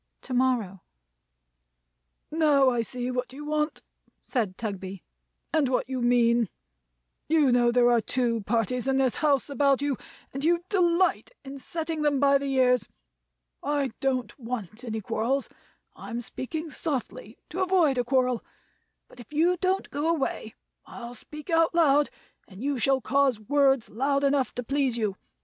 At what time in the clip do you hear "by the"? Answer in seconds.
12.19-12.51